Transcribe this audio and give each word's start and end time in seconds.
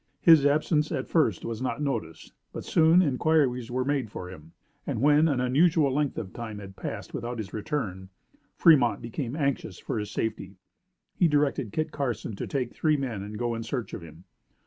His 0.23 0.47
absence, 0.47 0.91
at 0.91 1.07
first, 1.07 1.45
was 1.45 1.61
not 1.61 1.79
noticed; 1.79 2.33
but, 2.51 2.63
soon, 2.65 3.03
inquiries 3.03 3.69
were 3.69 3.85
made 3.85 4.09
for 4.09 4.31
him, 4.31 4.53
and 4.87 4.99
when 4.99 5.27
an 5.27 5.39
unusual 5.39 5.93
length 5.93 6.17
of 6.17 6.33
time 6.33 6.57
had 6.57 6.75
passed 6.75 7.13
without 7.13 7.37
his 7.37 7.53
return, 7.53 8.09
Fremont 8.55 8.99
became 8.99 9.35
anxious 9.35 9.77
for 9.77 9.99
his 9.99 10.09
safety. 10.09 10.55
He 11.13 11.27
directed 11.27 11.71
Kit 11.71 11.91
Carson 11.91 12.35
to 12.37 12.47
take 12.47 12.73
three 12.73 12.97
men 12.97 13.21
and 13.21 13.37
go 13.37 13.53
in 13.53 13.61
search 13.61 13.93
of 13.93 14.01
him. 14.01 14.23